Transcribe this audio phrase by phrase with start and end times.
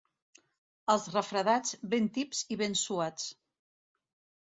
[0.93, 3.33] Els refredats, ben tips i ben suats.